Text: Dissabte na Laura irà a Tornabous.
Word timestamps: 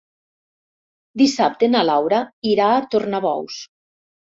Dissabte 1.23 1.69
na 1.75 1.85
Laura 1.91 2.23
irà 2.55 2.73
a 2.79 2.83
Tornabous. 2.97 3.63